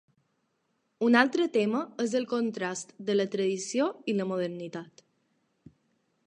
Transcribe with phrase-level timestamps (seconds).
[1.07, 5.05] Un altre tema és el contrast de la tradició i la modernitat.